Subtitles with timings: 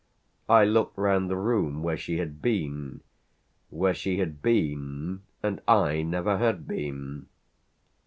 [0.49, 3.01] I looked round the room where she had been
[3.69, 7.27] where she had been and I never had been.